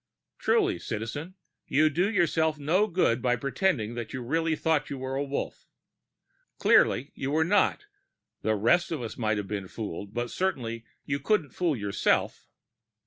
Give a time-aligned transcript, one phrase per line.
[0.39, 1.35] Truly, Citizen,
[1.67, 5.67] you do yourself no good by pretending that you really thought you were Wolf.
[6.57, 7.85] Clearly you were not;
[8.41, 12.47] the rest of us might have been fooled, but certainly you couldn't fool yourself.